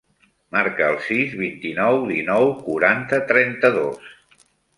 [0.55, 4.13] Marca el sis, vint-i-nou, dinou, quaranta, trenta-dos.